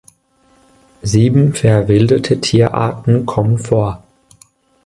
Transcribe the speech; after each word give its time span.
Sieben 1.03 1.53
verwilderte 1.53 2.41
Tierarten 2.41 3.27
kommen 3.27 3.59
vor. 3.59 4.01